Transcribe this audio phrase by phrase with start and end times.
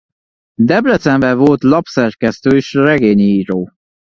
[0.57, 3.71] Debrecenben volt lapszerkesztő és regényíró.